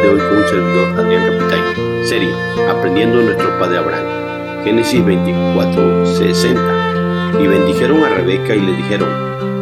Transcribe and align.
servidor 0.00 0.88
Adrián 0.98 1.38
Capitán. 1.38 2.04
Serie 2.06 2.32
Aprendiendo 2.68 3.20
nuestro 3.20 3.58
Padre 3.58 3.78
Abraham. 3.78 4.64
Génesis 4.64 5.04
24, 5.04 6.06
60. 6.06 7.38
Y 7.40 7.46
bendijeron 7.46 8.02
a 8.02 8.08
Rebeca 8.08 8.54
y 8.54 8.60
le 8.60 8.76
dijeron, 8.76 9.08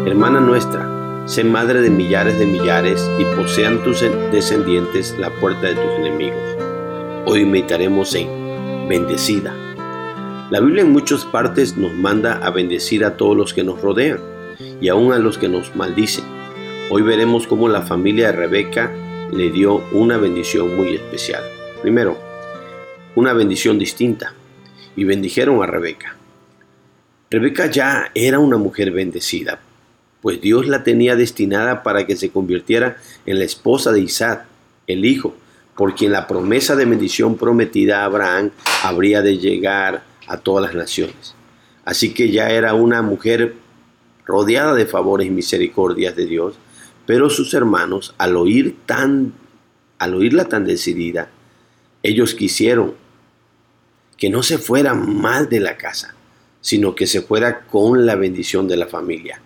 Hermana 0.07 0.40
nuestra, 0.40 1.25
sé 1.27 1.43
madre 1.43 1.80
de 1.80 1.90
millares 1.90 2.39
de 2.39 2.46
millares 2.46 3.08
y 3.18 3.25
posean 3.36 3.82
tus 3.82 4.03
descendientes 4.30 5.16
la 5.18 5.30
puerta 5.30 5.68
de 5.68 5.75
tus 5.75 5.98
enemigos. 5.98 6.57
Hoy 7.26 7.44
meditaremos 7.44 8.14
en 8.14 8.89
bendecida. 8.89 9.54
La 10.50 10.61
Biblia 10.61 10.82
en 10.82 10.93
muchas 10.93 11.25
partes 11.25 11.76
nos 11.76 11.93
manda 11.94 12.35
a 12.35 12.50
bendecir 12.50 13.04
a 13.04 13.17
todos 13.17 13.36
los 13.36 13.54
que 13.54 13.64
nos 13.64 13.81
rodean 13.81 14.21
y 14.81 14.89
aún 14.89 15.12
a 15.12 15.18
los 15.18 15.39
que 15.39 15.49
nos 15.49 15.75
maldicen. 15.75 16.25
Hoy 16.90 17.03
veremos 17.03 17.46
cómo 17.46 17.68
la 17.68 17.82
familia 17.82 18.26
de 18.26 18.32
Rebeca 18.32 18.93
le 19.32 19.50
dio 19.50 19.84
una 19.93 20.16
bendición 20.16 20.76
muy 20.76 20.94
especial. 20.94 21.43
Primero, 21.82 22.18
una 23.14 23.32
bendición 23.32 23.79
distinta. 23.79 24.34
Y 24.96 25.04
bendijeron 25.04 25.62
a 25.62 25.66
Rebeca. 25.66 26.16
Rebeca 27.30 27.66
ya 27.66 28.11
era 28.14 28.40
una 28.40 28.57
mujer 28.57 28.90
bendecida, 28.90 29.61
pues 30.21 30.40
Dios 30.40 30.66
la 30.66 30.82
tenía 30.82 31.14
destinada 31.14 31.85
para 31.85 32.06
que 32.06 32.16
se 32.16 32.30
convirtiera 32.30 32.97
en 33.24 33.38
la 33.38 33.44
esposa 33.44 33.92
de 33.92 34.00
Isaac, 34.00 34.47
el 34.88 35.05
hijo, 35.05 35.34
por 35.77 35.94
quien 35.94 36.10
la 36.10 36.27
promesa 36.27 36.74
de 36.74 36.86
bendición 36.86 37.36
prometida 37.36 38.00
a 38.00 38.06
Abraham 38.06 38.50
habría 38.83 39.22
de 39.22 39.38
llegar 39.38 40.02
a 40.27 40.38
todas 40.38 40.66
las 40.66 40.74
naciones. 40.74 41.34
Así 41.84 42.12
que 42.12 42.30
ya 42.30 42.50
era 42.50 42.74
una 42.74 43.00
mujer 43.00 43.55
rodeada 44.27 44.74
de 44.74 44.86
favores 44.86 45.28
y 45.28 45.30
misericordias 45.30 46.16
de 46.16 46.27
Dios, 46.27 46.55
pero 47.11 47.28
sus 47.28 47.55
hermanos, 47.55 48.14
al 48.19 48.36
oír 48.36 48.77
tan, 48.86 49.33
al 49.98 50.14
oírla 50.14 50.44
tan 50.44 50.64
decidida, 50.64 51.28
ellos 52.05 52.36
quisieron 52.36 52.94
que 54.17 54.30
no 54.30 54.44
se 54.44 54.58
fuera 54.58 54.94
mal 54.94 55.48
de 55.48 55.58
la 55.58 55.77
casa, 55.77 56.14
sino 56.61 56.94
que 56.94 57.08
se 57.08 57.20
fuera 57.20 57.62
con 57.62 58.06
la 58.06 58.14
bendición 58.14 58.69
de 58.69 58.77
la 58.77 58.86
familia. 58.86 59.42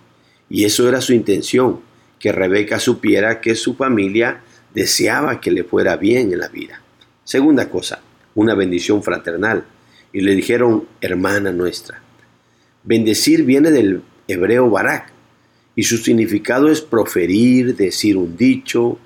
Y 0.51 0.67
eso 0.67 0.87
era 0.87 1.01
su 1.01 1.15
intención, 1.15 1.81
que 2.19 2.33
Rebeca 2.33 2.79
supiera 2.79 3.41
que 3.41 3.55
su 3.55 3.77
familia 3.77 4.43
deseaba 4.75 5.41
que 5.41 5.51
le 5.51 5.65
fuera 5.65 5.97
bien 5.97 6.35
en 6.35 6.41
la 6.41 6.49
vida. 6.49 6.83
Segunda 7.25 7.71
cosa, 7.71 8.03
una 8.35 8.55
bendición 8.55 9.03
fraternal. 9.03 9.65
Y 10.13 10.21
le 10.21 10.35
dijeron, 10.35 10.87
hermana 11.01 11.51
nuestra. 11.51 12.03
Bendecir 12.83 13.43
viene 13.45 13.71
del 13.71 14.03
hebreo 14.29 14.69
barak, 14.69 15.14
y 15.77 15.83
su 15.85 15.99
significado 15.99 16.71
es 16.71 16.81
proferir, 16.81 17.77
decir 17.77 18.17
un 18.17 18.37
dicho. 18.37 18.99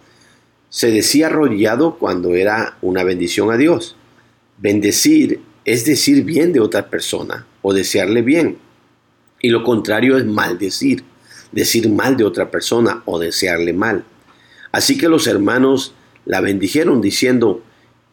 Se 0.69 0.91
decía 0.91 1.27
arrollado 1.27 1.97
cuando 1.99 2.35
era 2.35 2.77
una 2.83 3.05
bendición 3.05 3.51
a 3.51 3.57
Dios. 3.57 3.97
Bendecir 4.59 5.41
es 5.65 5.85
decir 5.85 6.25
bien 6.25 6.53
de 6.53 6.61
otra 6.61 6.91
persona 6.91 7.47
o 7.63 7.73
desearle 7.73 8.23
bien. 8.23 8.59
Y 9.41 9.51
lo 9.51 9.63
contrario 9.63 10.17
es 10.17 10.27
maldecir, 10.27 11.05
decir 11.53 11.89
mal 11.89 12.17
de 12.17 12.25
otra 12.25 12.51
persona 12.51 13.03
o 13.07 13.19
desearle 13.19 13.73
mal. 13.73 14.05
Así 14.73 14.99
que 14.99 15.09
los 15.09 15.27
hermanos 15.27 15.95
la 16.27 16.41
bendijeron 16.41 17.01
diciendo 17.01 17.63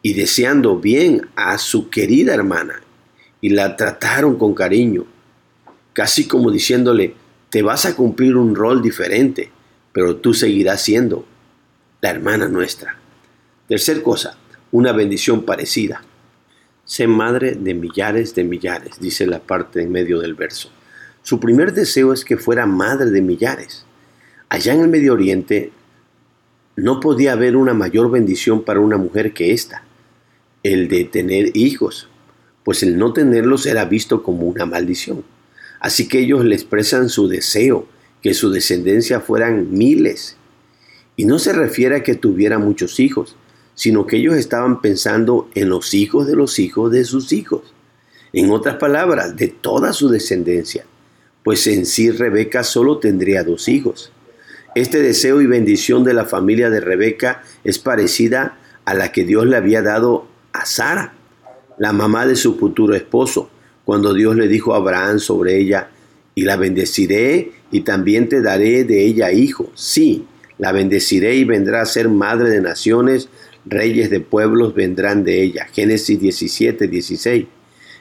y 0.02 0.14
deseando 0.14 0.78
bien 0.78 1.28
a 1.36 1.58
su 1.58 1.90
querida 1.90 2.32
hermana 2.32 2.80
y 3.40 3.50
la 3.50 3.76
trataron 3.76 4.38
con 4.38 4.54
cariño, 4.54 5.04
casi 5.92 6.26
como 6.26 6.50
diciéndole, 6.50 7.14
te 7.56 7.62
vas 7.62 7.86
a 7.86 7.96
cumplir 7.96 8.36
un 8.36 8.54
rol 8.54 8.82
diferente, 8.82 9.48
pero 9.90 10.16
tú 10.16 10.34
seguirás 10.34 10.82
siendo 10.82 11.24
la 12.02 12.10
hermana 12.10 12.48
nuestra. 12.48 12.98
Tercer 13.66 14.02
cosa, 14.02 14.36
una 14.72 14.92
bendición 14.92 15.42
parecida. 15.46 16.02
Sé 16.84 17.06
madre 17.06 17.54
de 17.54 17.72
millares 17.72 18.34
de 18.34 18.44
millares, 18.44 19.00
dice 19.00 19.26
la 19.26 19.38
parte 19.38 19.80
en 19.80 19.90
medio 19.90 20.20
del 20.20 20.34
verso. 20.34 20.70
Su 21.22 21.40
primer 21.40 21.72
deseo 21.72 22.12
es 22.12 22.26
que 22.26 22.36
fuera 22.36 22.66
madre 22.66 23.08
de 23.08 23.22
millares. 23.22 23.86
Allá 24.50 24.74
en 24.74 24.82
el 24.82 24.88
Medio 24.88 25.14
Oriente 25.14 25.72
no 26.76 27.00
podía 27.00 27.32
haber 27.32 27.56
una 27.56 27.72
mayor 27.72 28.10
bendición 28.10 28.64
para 28.64 28.80
una 28.80 28.98
mujer 28.98 29.32
que 29.32 29.54
esta, 29.54 29.82
el 30.62 30.88
de 30.88 31.06
tener 31.06 31.56
hijos, 31.56 32.10
pues 32.64 32.82
el 32.82 32.98
no 32.98 33.14
tenerlos 33.14 33.64
era 33.64 33.86
visto 33.86 34.22
como 34.22 34.42
una 34.42 34.66
maldición. 34.66 35.24
Así 35.80 36.08
que 36.08 36.20
ellos 36.20 36.44
le 36.44 36.54
expresan 36.54 37.08
su 37.08 37.28
deseo, 37.28 37.86
que 38.22 38.34
su 38.34 38.50
descendencia 38.50 39.20
fueran 39.20 39.72
miles. 39.72 40.36
Y 41.16 41.24
no 41.24 41.38
se 41.38 41.52
refiere 41.52 41.96
a 41.96 42.02
que 42.02 42.14
tuviera 42.14 42.58
muchos 42.58 43.00
hijos, 43.00 43.36
sino 43.74 44.06
que 44.06 44.16
ellos 44.16 44.36
estaban 44.36 44.80
pensando 44.80 45.48
en 45.54 45.68
los 45.68 45.94
hijos 45.94 46.26
de 46.26 46.34
los 46.34 46.58
hijos 46.58 46.90
de 46.90 47.04
sus 47.04 47.32
hijos. 47.32 47.74
En 48.32 48.50
otras 48.50 48.76
palabras, 48.76 49.36
de 49.36 49.48
toda 49.48 49.92
su 49.92 50.08
descendencia, 50.08 50.84
pues 51.44 51.66
en 51.66 51.86
sí 51.86 52.10
Rebeca 52.10 52.64
solo 52.64 52.98
tendría 52.98 53.44
dos 53.44 53.68
hijos. 53.68 54.12
Este 54.74 55.00
deseo 55.00 55.40
y 55.40 55.46
bendición 55.46 56.04
de 56.04 56.12
la 56.12 56.24
familia 56.24 56.68
de 56.68 56.80
Rebeca 56.80 57.42
es 57.64 57.78
parecida 57.78 58.58
a 58.84 58.94
la 58.94 59.12
que 59.12 59.24
Dios 59.24 59.46
le 59.46 59.56
había 59.56 59.80
dado 59.80 60.26
a 60.52 60.66
Sara, 60.66 61.14
la 61.78 61.92
mamá 61.92 62.26
de 62.26 62.36
su 62.36 62.58
futuro 62.58 62.94
esposo, 62.94 63.50
cuando 63.86 64.12
Dios 64.12 64.34
le 64.34 64.48
dijo 64.48 64.74
a 64.74 64.78
Abraham 64.78 65.20
sobre 65.20 65.58
ella, 65.58 65.90
y 66.34 66.42
la 66.42 66.56
bendeciré 66.56 67.52
y 67.70 67.80
también 67.80 68.28
te 68.28 68.42
daré 68.42 68.84
de 68.84 69.06
ella 69.06 69.32
hijo. 69.32 69.70
Sí, 69.74 70.26
la 70.58 70.72
bendeciré 70.72 71.36
y 71.36 71.44
vendrá 71.44 71.80
a 71.82 71.86
ser 71.86 72.08
madre 72.08 72.50
de 72.50 72.60
naciones, 72.60 73.28
reyes 73.64 74.10
de 74.10 74.20
pueblos 74.20 74.74
vendrán 74.74 75.22
de 75.24 75.40
ella. 75.40 75.66
Génesis 75.72 76.20
17, 76.20 76.88
16. 76.88 77.46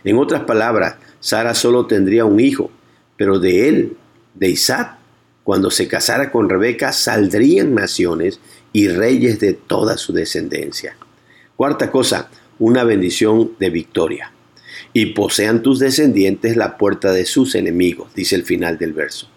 En 0.04 0.18
otras 0.18 0.44
palabras, 0.44 0.96
Sara 1.20 1.54
solo 1.54 1.86
tendría 1.86 2.26
un 2.26 2.40
hijo, 2.40 2.72
pero 3.16 3.40
de 3.40 3.70
él, 3.70 3.98
de 4.34 4.50
Isaac, 4.50 4.98
cuando 5.44 5.70
se 5.70 5.88
casara 5.88 6.32
con 6.32 6.50
Rebeca, 6.50 6.92
saldrían 6.92 7.76
naciones 7.76 8.40
y 8.74 8.88
reyes 8.88 9.40
de 9.40 9.54
toda 9.54 9.98
su 9.98 10.14
descendencia. 10.14 10.98
Cuarta 11.56 11.92
cosa, 11.92 12.30
una 12.58 12.84
bendición 12.84 13.52
de 13.60 13.70
victoria 13.70 14.35
y 14.98 15.08
posean 15.08 15.62
tus 15.62 15.80
descendientes 15.80 16.56
la 16.56 16.78
puerta 16.78 17.12
de 17.12 17.26
sus 17.26 17.56
enemigos, 17.56 18.08
dice 18.16 18.38
el 18.38 18.44
final 18.44 18.78
del 18.78 18.94
verso. 18.94 19.28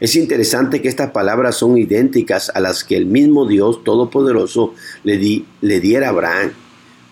Es 0.00 0.16
interesante 0.16 0.82
que 0.82 0.88
estas 0.88 1.12
palabras 1.12 1.54
son 1.54 1.78
idénticas 1.78 2.50
a 2.52 2.58
las 2.58 2.82
que 2.82 2.96
el 2.96 3.06
mismo 3.06 3.46
Dios 3.46 3.84
Todopoderoso 3.84 4.74
le, 5.04 5.44
le 5.60 5.80
diera 5.80 6.08
a 6.08 6.10
Abraham 6.10 6.50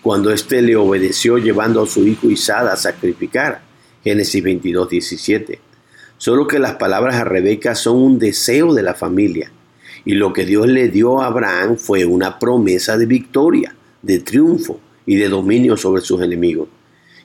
cuando 0.01 0.33
éste 0.33 0.61
le 0.61 0.75
obedeció 0.75 1.37
llevando 1.37 1.81
a 1.81 1.87
su 1.87 2.05
hijo 2.05 2.29
Isaac 2.29 2.67
a 2.73 2.75
sacrificar. 2.75 3.61
Génesis 4.03 4.43
22, 4.43 4.89
17. 4.89 5.59
Solo 6.17 6.45
que 6.45 6.59
las 6.59 6.75
palabras 6.75 7.15
a 7.15 7.23
Rebeca 7.23 7.73
son 7.73 7.99
un 7.99 8.19
deseo 8.19 8.73
de 8.73 8.83
la 8.83 8.95
familia 8.95 9.49
y 10.03 10.15
lo 10.15 10.33
que 10.33 10.45
Dios 10.45 10.67
le 10.67 10.89
dio 10.89 11.21
a 11.21 11.27
Abraham 11.27 11.77
fue 11.77 12.03
una 12.03 12.37
promesa 12.37 12.97
de 12.97 13.05
victoria, 13.05 13.73
de 14.01 14.19
triunfo 14.19 14.77
y 15.05 15.15
de 15.15 15.29
dominio 15.29 15.77
sobre 15.77 16.01
sus 16.01 16.21
enemigos. 16.21 16.67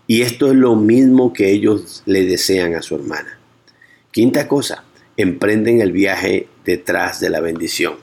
Y 0.06 0.22
esto 0.22 0.48
es 0.48 0.54
lo 0.54 0.74
mismo 0.74 1.32
que 1.32 1.50
ellos 1.50 2.02
le 2.06 2.24
desean 2.24 2.74
a 2.74 2.82
su 2.82 2.96
hermana. 2.96 3.38
Quinta 4.10 4.48
cosa, 4.48 4.84
emprenden 5.16 5.80
el 5.80 5.92
viaje 5.92 6.48
detrás 6.64 7.20
de 7.20 7.30
la 7.30 7.40
bendición. 7.40 7.94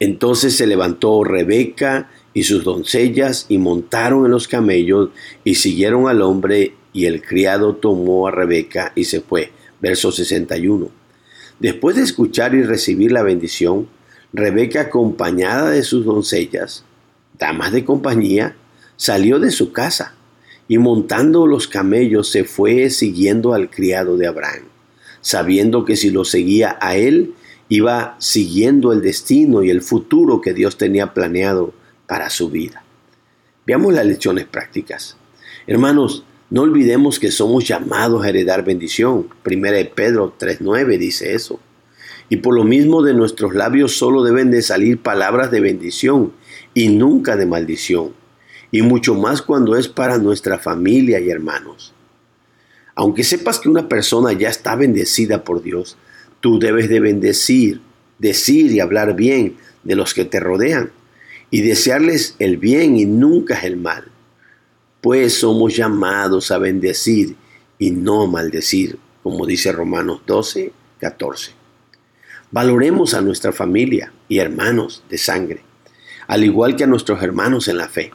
Entonces 0.00 0.56
se 0.56 0.66
levantó 0.66 1.24
Rebeca 1.24 2.10
y 2.34 2.42
sus 2.42 2.64
doncellas 2.64 3.46
y 3.48 3.58
montaron 3.58 4.24
en 4.24 4.30
los 4.30 4.48
camellos 4.48 5.10
y 5.44 5.54
siguieron 5.54 6.08
al 6.08 6.22
hombre 6.22 6.74
y 6.92 7.06
el 7.06 7.22
criado 7.22 7.76
tomó 7.76 8.26
a 8.26 8.30
Rebeca 8.30 8.92
y 8.94 9.04
se 9.04 9.20
fue. 9.20 9.52
Verso 9.80 10.10
61. 10.10 10.90
Después 11.60 11.96
de 11.96 12.02
escuchar 12.02 12.54
y 12.54 12.62
recibir 12.62 13.12
la 13.12 13.22
bendición, 13.22 13.88
Rebeca 14.32 14.82
acompañada 14.82 15.70
de 15.70 15.82
sus 15.82 16.04
doncellas, 16.04 16.84
damas 17.38 17.72
de 17.72 17.84
compañía, 17.84 18.56
salió 18.96 19.38
de 19.38 19.50
su 19.50 19.72
casa 19.72 20.15
y 20.68 20.78
montando 20.78 21.46
los 21.46 21.68
camellos 21.68 22.28
se 22.28 22.44
fue 22.44 22.90
siguiendo 22.90 23.54
al 23.54 23.70
criado 23.70 24.16
de 24.16 24.26
Abraham, 24.26 24.64
sabiendo 25.20 25.84
que 25.84 25.96
si 25.96 26.10
lo 26.10 26.24
seguía 26.24 26.76
a 26.80 26.96
él, 26.96 27.34
iba 27.68 28.16
siguiendo 28.18 28.92
el 28.92 29.02
destino 29.02 29.62
y 29.62 29.70
el 29.70 29.82
futuro 29.82 30.40
que 30.40 30.54
Dios 30.54 30.76
tenía 30.76 31.14
planeado 31.14 31.72
para 32.06 32.30
su 32.30 32.50
vida. 32.50 32.84
Veamos 33.66 33.94
las 33.94 34.06
lecciones 34.06 34.44
prácticas. 34.44 35.16
Hermanos, 35.66 36.24
no 36.50 36.62
olvidemos 36.62 37.18
que 37.18 37.32
somos 37.32 37.66
llamados 37.66 38.24
a 38.24 38.28
heredar 38.28 38.64
bendición. 38.64 39.28
Primera 39.42 39.76
de 39.76 39.86
Pedro 39.86 40.34
3.9 40.38 40.98
dice 40.98 41.34
eso. 41.34 41.58
Y 42.28 42.36
por 42.36 42.54
lo 42.54 42.62
mismo 42.62 43.02
de 43.02 43.14
nuestros 43.14 43.54
labios 43.54 43.96
solo 43.96 44.22
deben 44.22 44.50
de 44.50 44.62
salir 44.62 44.98
palabras 44.98 45.50
de 45.50 45.60
bendición 45.60 46.32
y 46.74 46.88
nunca 46.88 47.36
de 47.36 47.46
maldición 47.46 48.12
y 48.70 48.82
mucho 48.82 49.14
más 49.14 49.42
cuando 49.42 49.76
es 49.76 49.88
para 49.88 50.18
nuestra 50.18 50.58
familia 50.58 51.20
y 51.20 51.30
hermanos. 51.30 51.94
Aunque 52.94 53.24
sepas 53.24 53.60
que 53.60 53.68
una 53.68 53.88
persona 53.88 54.32
ya 54.32 54.48
está 54.48 54.74
bendecida 54.74 55.44
por 55.44 55.62
Dios, 55.62 55.96
tú 56.40 56.58
debes 56.58 56.88
de 56.88 57.00
bendecir, 57.00 57.80
decir 58.18 58.72
y 58.72 58.80
hablar 58.80 59.14
bien 59.14 59.56
de 59.84 59.96
los 59.96 60.14
que 60.14 60.24
te 60.24 60.40
rodean. 60.40 60.90
y 61.48 61.60
desearles 61.60 62.34
el 62.40 62.56
bien 62.56 62.96
y 62.96 63.04
nunca 63.04 63.60
el 63.60 63.76
mal, 63.76 64.10
pues 65.00 65.38
somos 65.38 65.76
llamados 65.76 66.50
a 66.50 66.58
bendecir 66.58 67.36
y 67.78 67.92
no 67.92 68.26
maldecir, 68.26 68.98
como 69.22 69.46
dice 69.46 69.70
Romanos 69.70 70.22
12, 70.26 70.72
14. 70.98 71.52
Valoremos 72.50 73.14
a 73.14 73.20
nuestra 73.20 73.52
familia 73.52 74.12
y 74.28 74.38
hermanos 74.38 75.04
de 75.08 75.18
sangre, 75.18 75.62
al 76.26 76.42
igual 76.42 76.74
que 76.74 76.82
a 76.82 76.88
nuestros 76.88 77.22
hermanos 77.22 77.68
en 77.68 77.78
la 77.78 77.88
fe, 77.88 78.10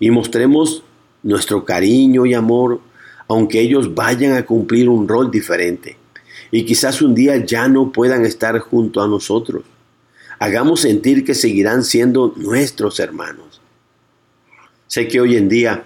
y 0.00 0.10
mostremos 0.10 0.82
nuestro 1.22 1.64
cariño 1.64 2.26
y 2.26 2.34
amor, 2.34 2.80
aunque 3.26 3.60
ellos 3.60 3.94
vayan 3.94 4.32
a 4.32 4.46
cumplir 4.46 4.88
un 4.88 5.08
rol 5.08 5.30
diferente, 5.30 5.96
y 6.50 6.64
quizás 6.64 7.02
un 7.02 7.14
día 7.14 7.36
ya 7.36 7.68
no 7.68 7.92
puedan 7.92 8.24
estar 8.24 8.58
junto 8.58 9.02
a 9.02 9.08
nosotros. 9.08 9.64
Hagamos 10.38 10.80
sentir 10.80 11.24
que 11.24 11.34
seguirán 11.34 11.84
siendo 11.84 12.32
nuestros 12.36 13.00
hermanos. 13.00 13.60
Sé 14.86 15.08
que 15.08 15.20
hoy 15.20 15.36
en 15.36 15.48
día 15.48 15.84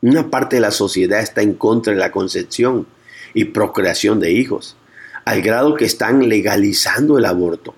una 0.00 0.30
parte 0.30 0.56
de 0.56 0.60
la 0.60 0.70
sociedad 0.70 1.20
está 1.20 1.42
en 1.42 1.54
contra 1.54 1.92
de 1.92 1.98
la 1.98 2.12
concepción 2.12 2.86
y 3.34 3.46
procreación 3.46 4.20
de 4.20 4.30
hijos, 4.30 4.76
al 5.24 5.42
grado 5.42 5.74
que 5.74 5.84
están 5.84 6.28
legalizando 6.28 7.18
el 7.18 7.24
aborto. 7.24 7.74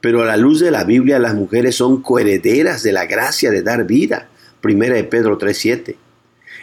Pero 0.00 0.22
a 0.22 0.26
la 0.26 0.36
luz 0.36 0.60
de 0.60 0.70
la 0.70 0.84
Biblia 0.84 1.18
las 1.18 1.34
mujeres 1.34 1.76
son 1.76 2.02
coherederas 2.02 2.82
de 2.82 2.92
la 2.92 3.06
gracia 3.06 3.50
de 3.50 3.62
dar 3.62 3.86
vida. 3.86 4.28
Primera 4.64 4.96
de 4.96 5.04
Pedro 5.04 5.36
3:7. 5.36 5.94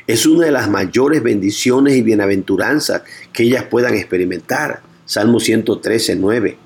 Es 0.08 0.26
una 0.26 0.48
de 0.48 0.52
las 0.52 0.68
mayores 0.68 1.22
bendiciones 1.22 1.96
y 1.96 2.02
bienaventuranzas 2.02 3.04
que 3.32 3.44
ellas 3.44 3.66
puedan 3.66 3.94
experimentar. 3.94 4.82
Salmo 5.06 5.40
113:9. 5.40 6.58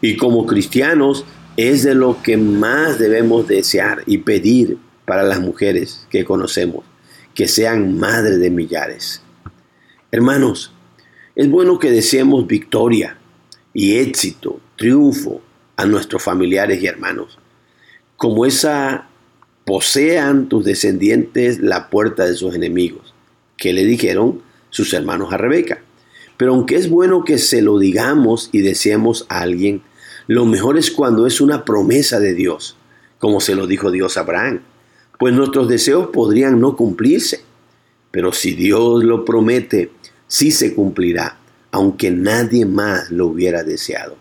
Y 0.00 0.16
como 0.16 0.46
cristianos 0.46 1.26
es 1.58 1.82
de 1.82 1.94
lo 1.94 2.22
que 2.22 2.38
más 2.38 2.98
debemos 2.98 3.46
desear 3.46 4.04
y 4.06 4.18
pedir 4.18 4.78
para 5.04 5.22
las 5.22 5.40
mujeres 5.40 6.06
que 6.08 6.24
conocemos 6.24 6.82
que 7.34 7.46
sean 7.46 7.98
madre 7.98 8.38
de 8.38 8.48
millares. 8.48 9.20
Hermanos, 10.10 10.72
es 11.34 11.50
bueno 11.50 11.78
que 11.78 11.90
deseemos 11.90 12.46
victoria 12.46 13.18
y 13.74 13.98
éxito, 13.98 14.60
triunfo 14.76 15.42
a 15.76 15.84
nuestros 15.84 16.22
familiares 16.22 16.82
y 16.82 16.86
hermanos. 16.86 17.38
Como 18.16 18.46
esa 18.46 19.09
posean 19.70 20.48
tus 20.48 20.64
descendientes 20.64 21.60
la 21.60 21.90
puerta 21.90 22.26
de 22.26 22.34
sus 22.34 22.56
enemigos, 22.56 23.14
que 23.56 23.72
le 23.72 23.84
dijeron 23.84 24.42
sus 24.70 24.92
hermanos 24.94 25.32
a 25.32 25.36
Rebeca. 25.36 25.80
Pero 26.36 26.54
aunque 26.54 26.74
es 26.74 26.90
bueno 26.90 27.22
que 27.22 27.38
se 27.38 27.62
lo 27.62 27.78
digamos 27.78 28.48
y 28.50 28.62
deseemos 28.62 29.26
a 29.28 29.42
alguien, 29.42 29.82
lo 30.26 30.44
mejor 30.44 30.76
es 30.76 30.90
cuando 30.90 31.24
es 31.24 31.40
una 31.40 31.64
promesa 31.64 32.18
de 32.18 32.34
Dios, 32.34 32.76
como 33.20 33.40
se 33.40 33.54
lo 33.54 33.68
dijo 33.68 33.92
Dios 33.92 34.16
a 34.16 34.22
Abraham 34.22 34.62
pues 35.20 35.34
nuestros 35.34 35.68
deseos 35.68 36.08
podrían 36.14 36.60
no 36.60 36.76
cumplirse. 36.76 37.42
Pero 38.10 38.32
si 38.32 38.54
Dios 38.54 39.04
lo 39.04 39.26
promete, 39.26 39.90
sí 40.26 40.50
se 40.50 40.74
cumplirá, 40.74 41.36
aunque 41.70 42.10
nadie 42.10 42.64
más 42.64 43.10
lo 43.10 43.26
hubiera 43.26 43.62
deseado. 43.62 44.16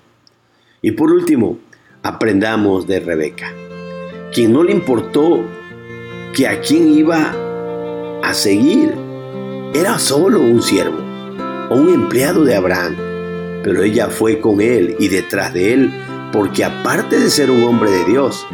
Y 0.82 0.92
por 0.92 1.14
último, 1.14 1.58
aprendamos 2.04 2.86
de 2.86 3.00
Rebeca, 3.00 3.54
quien 4.34 4.54
no 4.54 4.64
le 4.64 4.72
importó 4.72 5.46
que 6.34 6.48
a 6.48 6.60
quién 6.62 6.90
iba 6.90 7.34
a 8.24 8.34
seguir. 8.34 8.96
Era 9.74 10.00
solo 10.00 10.40
un 10.40 10.62
siervo 10.62 10.98
o 11.70 11.76
un 11.76 11.94
empleado 11.94 12.44
de 12.44 12.56
Abraham, 12.56 12.96
pero 13.64 13.84
ella 13.84 14.10
fue 14.10 14.40
con 14.40 14.62
él 14.62 14.96
y 15.00 15.08
detrás 15.08 15.54
de 15.54 15.74
él, 15.74 15.92
porque 16.32 16.64
aparte 16.64 17.20
de 17.20 17.30
ser 17.30 17.52
un 17.52 17.64
hombre 17.64 17.92
de 17.92 18.06
Dios, 18.06 18.46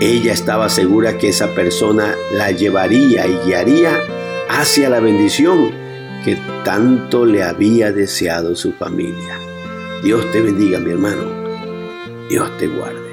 ella 0.00 0.32
estaba 0.32 0.68
segura 0.68 1.16
que 1.18 1.28
esa 1.28 1.54
persona 1.54 2.14
la 2.34 2.50
llevaría 2.50 3.26
y 3.26 3.38
guiaría 3.44 4.00
hacia 4.48 4.88
la 4.88 4.98
bendición 4.98 5.70
que 6.24 6.36
tanto 6.64 7.24
le 7.24 7.42
había 7.42 7.92
deseado 7.92 8.56
su 8.56 8.72
familia. 8.72 9.38
Dios 10.02 10.28
te 10.32 10.40
bendiga, 10.40 10.78
mi 10.80 10.90
hermano. 10.90 11.22
Dios 12.28 12.50
te 12.58 12.66
guarde. 12.66 13.11